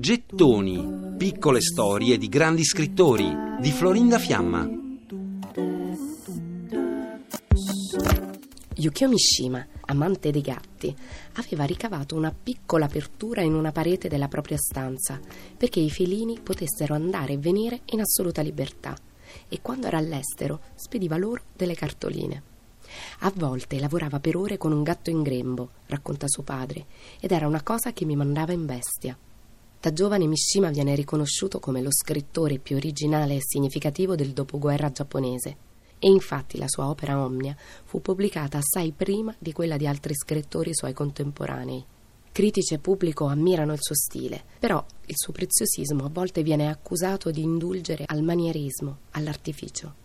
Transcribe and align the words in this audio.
Gettoni, 0.00 1.16
piccole 1.18 1.60
storie 1.60 2.16
di 2.16 2.28
grandi 2.30 2.64
scrittori 2.64 3.30
di 3.60 3.70
Florinda 3.72 4.18
Fiamma. 4.18 4.66
Yukio 8.76 9.08
Mishima, 9.08 9.66
amante 9.82 10.30
dei 10.30 10.40
gatti, 10.40 10.96
aveva 11.34 11.64
ricavato 11.64 12.16
una 12.16 12.32
piccola 12.32 12.86
apertura 12.86 13.42
in 13.42 13.52
una 13.52 13.70
parete 13.70 14.08
della 14.08 14.28
propria 14.28 14.56
stanza 14.56 15.20
perché 15.54 15.80
i 15.80 15.90
felini 15.90 16.40
potessero 16.42 16.94
andare 16.94 17.34
e 17.34 17.38
venire 17.38 17.82
in 17.90 18.00
assoluta 18.00 18.40
libertà 18.40 18.96
e 19.46 19.60
quando 19.60 19.88
era 19.88 19.98
all'estero 19.98 20.60
spediva 20.74 21.18
loro 21.18 21.42
delle 21.54 21.74
cartoline. 21.74 22.53
A 23.20 23.32
volte 23.34 23.78
lavorava 23.78 24.20
per 24.20 24.36
ore 24.36 24.56
con 24.56 24.72
un 24.72 24.82
gatto 24.82 25.10
in 25.10 25.22
grembo, 25.22 25.70
racconta 25.86 26.28
suo 26.28 26.42
padre, 26.42 26.86
ed 27.20 27.32
era 27.32 27.46
una 27.46 27.62
cosa 27.62 27.92
che 27.92 28.04
mi 28.04 28.16
mandava 28.16 28.52
in 28.52 28.66
bestia. 28.66 29.16
Da 29.80 29.92
giovane 29.92 30.26
Mishima 30.26 30.70
viene 30.70 30.94
riconosciuto 30.94 31.60
come 31.60 31.82
lo 31.82 31.90
scrittore 31.92 32.58
più 32.58 32.76
originale 32.76 33.36
e 33.36 33.42
significativo 33.42 34.14
del 34.14 34.32
dopoguerra 34.32 34.90
giapponese. 34.90 35.56
E 35.98 36.08
infatti 36.08 36.58
la 36.58 36.68
sua 36.68 36.88
opera 36.88 37.22
Omnia 37.22 37.54
fu 37.84 38.00
pubblicata 38.00 38.58
assai 38.58 38.92
prima 38.92 39.34
di 39.38 39.52
quella 39.52 39.76
di 39.76 39.86
altri 39.86 40.14
scrittori 40.14 40.74
suoi 40.74 40.92
contemporanei. 40.92 41.84
Critici 42.32 42.74
e 42.74 42.78
pubblico 42.78 43.26
ammirano 43.26 43.72
il 43.72 43.78
suo 43.80 43.94
stile, 43.94 44.42
però 44.58 44.84
il 45.06 45.14
suo 45.16 45.32
preziosismo 45.32 46.04
a 46.04 46.10
volte 46.10 46.42
viene 46.42 46.68
accusato 46.68 47.30
di 47.30 47.42
indulgere 47.42 48.04
al 48.06 48.22
manierismo, 48.22 48.98
all'artificio. 49.12 50.02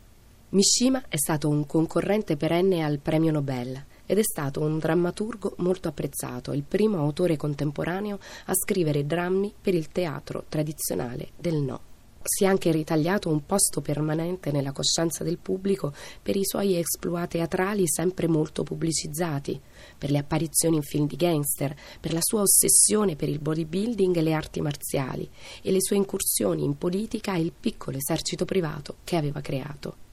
Mishima 0.51 1.03
è 1.09 1.15
stato 1.15 1.47
un 1.47 1.67
concorrente 1.67 2.35
perenne 2.35 2.83
al 2.83 2.97
premio 2.97 3.31
Nobel 3.31 3.85
ed 4.07 4.17
è 4.17 4.23
stato 4.23 4.61
un 4.61 4.79
drammaturgo 4.79 5.53
molto 5.57 5.89
apprezzato, 5.89 6.53
il 6.53 6.63
primo 6.63 6.97
autore 6.97 7.37
contemporaneo 7.37 8.17
a 8.45 8.55
scrivere 8.55 9.05
drammi 9.05 9.53
per 9.61 9.75
il 9.75 9.89
teatro 9.89 10.45
tradizionale 10.49 11.29
del 11.37 11.57
no. 11.57 11.81
Si 12.23 12.45
è 12.45 12.47
anche 12.47 12.71
ritagliato 12.71 13.29
un 13.29 13.45
posto 13.45 13.81
permanente 13.81 14.51
nella 14.51 14.71
coscienza 14.71 15.23
del 15.23 15.37
pubblico 15.37 15.93
per 16.19 16.35
i 16.35 16.43
suoi 16.43 16.77
exploit 16.77 17.29
teatrali 17.29 17.87
sempre 17.87 18.27
molto 18.27 18.63
pubblicizzati, 18.63 19.61
per 19.99 20.09
le 20.09 20.17
apparizioni 20.17 20.77
in 20.77 20.81
film 20.81 21.05
di 21.05 21.15
gangster, 21.15 21.75
per 21.99 22.11
la 22.11 22.21
sua 22.23 22.41
ossessione 22.41 23.15
per 23.15 23.29
il 23.29 23.37
bodybuilding 23.37 24.17
e 24.17 24.21
le 24.23 24.33
arti 24.33 24.61
marziali 24.61 25.29
e 25.61 25.71
le 25.71 25.79
sue 25.79 25.97
incursioni 25.97 26.63
in 26.63 26.75
politica 26.75 27.35
e 27.35 27.41
il 27.41 27.53
piccolo 27.57 27.97
esercito 27.97 28.45
privato 28.45 28.95
che 29.03 29.15
aveva 29.15 29.41
creato. 29.41 30.07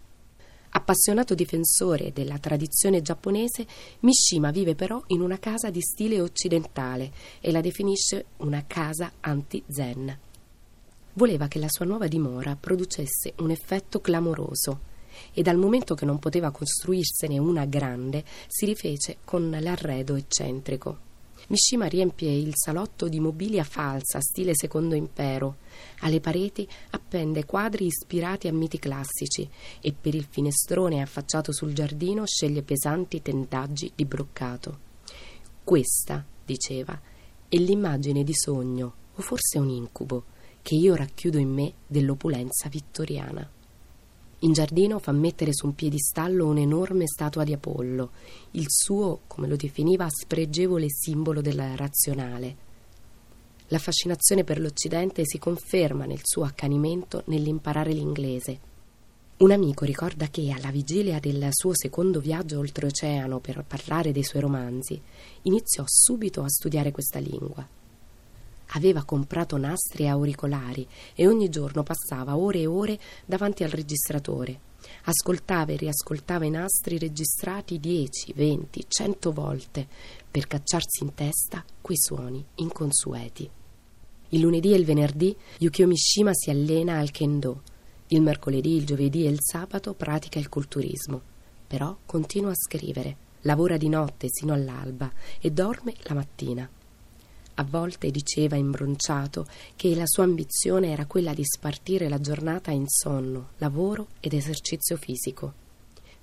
Appassionato 0.77 1.35
difensore 1.35 2.13
della 2.13 2.37
tradizione 2.37 3.01
giapponese, 3.01 3.67
Mishima 4.01 4.51
vive 4.51 4.75
però 4.75 5.03
in 5.07 5.23
una 5.23 5.39
casa 5.39 5.71
di 5.71 5.81
stile 5.81 6.21
occidentale 6.21 7.11
e 7.41 7.51
la 7.51 7.63
definisce 7.63 8.27
una 8.39 8.63
casa 8.67 9.11
anti-zen. 9.21 10.19
Voleva 11.15 11.49
che 11.49 11.59
la 11.59 11.71
sua 11.71 11.87
nuova 11.87 12.09
dimora 12.09 12.59
producesse 12.61 13.33
un 13.39 13.53
effetto 13.53 14.03
clamoroso 14.03 14.81
e 15.33 15.41
dal 15.41 15.57
momento 15.57 15.95
che 15.95 16.05
non 16.05 16.19
poteva 16.19 16.51
costruirsene 16.51 17.39
una 17.39 17.65
grande, 17.65 18.23
si 18.47 18.67
rifece 18.67 19.17
con 19.25 19.49
l'arredo 19.59 20.15
eccentrico. 20.15 20.99
Mishima 21.49 21.87
riempie 21.87 22.33
il 22.33 22.53
salotto 22.55 23.09
di 23.09 23.21
mobilia 23.21 23.63
falsa, 23.63 24.21
stile 24.21 24.53
secondo 24.55 24.95
impero. 24.95 25.59
Alle 26.01 26.21
pareti 26.21 26.67
appende 26.91 27.45
quadri 27.45 27.87
ispirati 27.87 28.49
a 28.49 28.53
miti 28.53 28.79
classici 28.79 29.49
e 29.81 29.93
per 29.93 30.15
il 30.15 30.27
finestrone 30.29 31.03
affacciato 31.03 31.53
sul 31.53 31.73
giardino 31.73 32.27
sceglie 32.27 32.63
pesanti 32.63 33.23
tendaggi 33.23 33.93
di 33.95 34.05
broccato. 34.05 34.79
Questa, 35.63 36.25
diceva, 36.45 37.01
è 37.49 37.57
l'immagine 37.57 38.25
di 38.25 38.35
sogno, 38.35 38.95
o 39.15 39.23
forse 39.23 39.59
un 39.59 39.69
incubo, 39.69 40.25
che 40.63 40.75
io 40.75 40.97
racchiudo 40.97 41.39
in 41.39 41.51
me 41.51 41.73
dell'opulenza 41.87 42.69
vittoriana. 42.69 43.49
In 44.47 44.53
giardino 44.53 45.01
fa 45.01 45.11
mettere 45.11 45.53
su 45.53 45.67
un 45.67 45.75
piedistallo 45.75 46.47
un'enorme 46.47 47.09
statua 47.09 47.43
di 47.43 47.53
Apollo, 47.53 48.11
il 48.53 48.67
suo, 48.69 49.23
come 49.27 49.49
lo 49.49 49.57
definiva, 49.57 50.07
spregevole 50.09 50.87
simbolo 50.89 51.41
del 51.41 51.61
razionale. 51.75 52.57
La 53.69 53.79
fascinazione 53.79 54.45
per 54.45 54.61
l'Occidente 54.61 55.23
si 55.25 55.41
conferma 55.41 56.05
nel 56.05 56.21
suo 56.23 56.45
accanimento 56.45 57.25
nell'imparare 57.27 57.93
l'inglese. 57.93 58.61
Un 59.39 59.51
amico 59.51 59.85
ricorda 59.85 60.29
che, 60.29 60.53
alla 60.53 60.71
vigilia 60.71 61.19
del 61.19 61.49
suo 61.51 61.73
secondo 61.75 62.21
viaggio 62.21 62.61
oltreoceano 62.61 63.41
per 63.41 63.65
parlare 63.67 64.13
dei 64.13 64.23
suoi 64.23 64.43
romanzi, 64.43 65.03
iniziò 65.43 65.83
subito 65.89 66.45
a 66.45 66.49
studiare 66.49 66.93
questa 66.93 67.19
lingua. 67.19 67.76
Aveva 68.71 69.05
comprato 69.05 69.57
nastri 69.57 70.05
e 70.05 70.09
auricolari 70.09 70.87
e 71.15 71.27
ogni 71.27 71.49
giorno 71.49 71.83
passava 71.83 72.37
ore 72.37 72.61
e 72.61 72.67
ore 72.67 72.99
davanti 73.25 73.65
al 73.65 73.71
registratore. 73.71 74.61
Ascoltava 75.05 75.73
e 75.73 75.77
riascoltava 75.77 76.45
i 76.45 76.51
nastri 76.51 76.99
registrati 76.99 77.79
dieci, 77.79 78.33
venti, 78.35 78.85
cento 78.89 79.33
volte 79.33 79.87
per 80.31 80.47
cacciarsi 80.47 81.03
in 81.03 81.15
testa 81.15 81.65
quei 81.81 81.97
suoni 81.99 82.45
inconsueti. 82.57 83.49
Il 84.31 84.41
lunedì 84.41 84.73
e 84.73 84.77
il 84.77 84.85
venerdì 84.85 85.35
Yukio 85.59 85.87
Mishima 85.87 86.33
si 86.35 86.51
allena 86.51 86.99
al 86.99 87.11
kendo. 87.13 87.63
Il 88.09 88.23
mercoledì, 88.23 88.77
il 88.77 88.85
giovedì 88.85 89.25
e 89.27 89.31
il 89.31 89.39
sabato 89.41 89.95
pratica 89.95 90.39
il 90.39 90.49
culturismo. 90.49 91.21
Però 91.67 91.97
continua 92.05 92.51
a 92.51 92.57
scrivere, 92.57 93.17
lavora 93.43 93.77
di 93.77 93.89
notte 93.89 94.27
sino 94.29 94.53
all'alba 94.53 95.11
e 95.41 95.51
dorme 95.51 95.95
la 96.03 96.15
mattina. 96.15 96.71
A 97.59 97.65
volte 97.65 98.11
diceva 98.11 98.57
imbronciato 98.57 99.47
che 99.77 99.95
la 99.95 100.07
sua 100.07 100.25
ambizione 100.25 100.91
era 100.91 101.07
quella 101.07 101.33
di 101.33 101.43
spartire 101.43 102.07
la 102.09 102.21
giornata 102.21 102.71
in 102.71 102.87
sonno, 102.87 103.53
lavoro 103.59 104.09
ed 104.21 104.35
esercizio 104.35 104.99
fisico. 104.99 105.65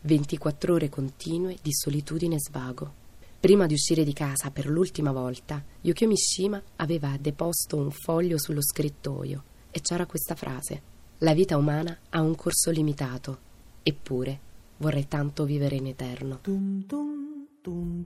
24 0.01 0.75
ore 0.75 0.89
continue 0.89 1.57
di 1.59 1.73
solitudine 1.73 2.35
e 2.35 2.39
svago. 2.39 2.93
Prima 3.39 3.65
di 3.65 3.73
uscire 3.73 4.03
di 4.03 4.13
casa 4.13 4.51
per 4.51 4.67
l'ultima 4.67 5.11
volta, 5.11 5.63
Yukio 5.81 6.07
Mishima 6.07 6.61
aveva 6.75 7.17
deposto 7.19 7.77
un 7.77 7.89
foglio 7.89 8.37
sullo 8.37 8.61
scrittoio 8.61 9.43
e 9.71 9.81
c'era 9.81 10.05
questa 10.05 10.35
frase: 10.35 10.81
La 11.19 11.33
vita 11.33 11.57
umana 11.57 11.97
ha 12.09 12.21
un 12.21 12.35
corso 12.35 12.69
limitato, 12.69 13.39
eppure 13.81 14.39
vorrei 14.77 15.07
tanto 15.07 15.45
vivere 15.45 15.77
in 15.77 15.87
eterno. 15.87 16.41
Tum, 16.41 16.85
tum, 16.85 17.47
tum, 17.59 18.05